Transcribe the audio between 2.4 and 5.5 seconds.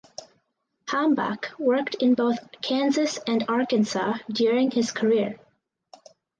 Kansas and Arkansas during his career.